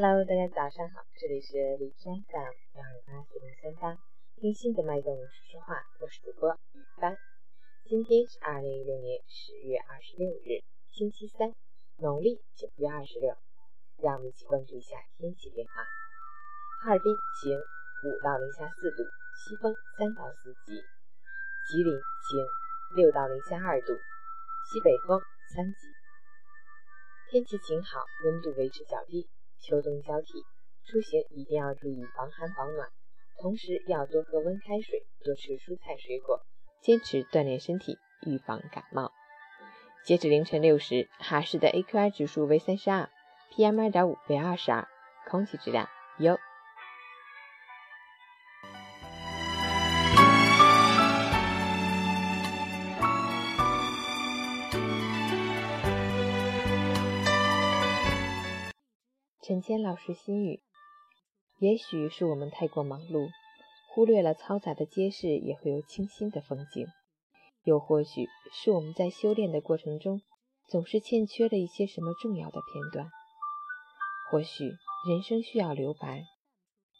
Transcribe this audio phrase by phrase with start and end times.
[0.00, 3.98] Hello，大家早上好，这里是荔枝 FM 幺二八四零三八，
[4.36, 7.18] 听心的脉动说说话，我是主播雨帆。
[7.82, 11.50] 今天是二零一六年十月二十六日，星期三，
[11.96, 13.34] 农历九月二十六。
[13.98, 15.82] 让我们一起关注一下天气变化。
[16.84, 17.12] 哈尔滨
[17.42, 20.78] 晴，五到零下四度，西风三到四级；
[21.66, 22.46] 吉林晴，
[22.94, 23.98] 六到零下二度，
[24.70, 25.20] 西北风
[25.56, 25.90] 三级。
[27.32, 29.28] 天气晴好，温度维持较低。
[29.60, 30.44] 秋冬交替，
[30.84, 32.88] 出行一定要注意防寒保暖，
[33.40, 36.40] 同时要多喝温开水，多吃蔬菜水果，
[36.80, 39.12] 坚持锻炼身体，预防感冒。
[40.04, 43.10] 截止凌晨六时，哈市的 AQI 指数为三十二
[43.52, 44.88] ，PM 二点五为二十二，
[45.28, 45.88] 空气质量
[46.18, 46.38] 优。
[59.40, 60.60] 陈谦老师心语：
[61.60, 63.28] 也许是我们太过忙碌，
[63.88, 66.86] 忽略了嘈杂的街市也会有清新的风景；
[67.62, 70.20] 又或许是我们在修炼的过程中，
[70.66, 73.08] 总是欠缺了一些什么重要的片段。
[74.28, 74.64] 或许
[75.08, 76.24] 人生需要留白，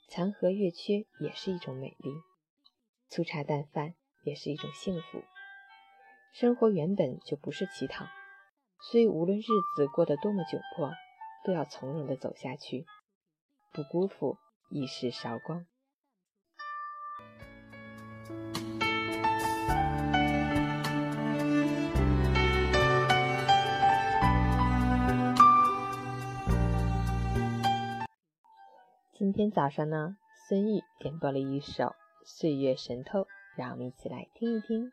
[0.09, 2.13] 残荷月缺也是一种美丽，
[3.09, 5.25] 粗茶淡饭也是一种幸福。
[6.33, 8.07] 生活原本就不是乞讨，
[8.81, 9.43] 所以无论日
[9.77, 10.93] 子过得多么窘迫。
[11.45, 12.85] 都要从容的走下去，
[13.73, 14.37] 不辜负
[14.71, 15.65] 一世韶光。
[29.15, 30.17] 今天早上呢，
[30.49, 31.85] 孙玉点播了一首
[32.25, 33.21] 《岁月神偷》，
[33.57, 34.93] 让我们一起来听一听。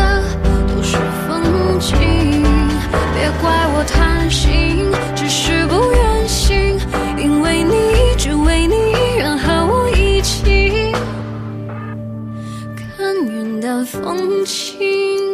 [13.59, 15.31] 淡风轻。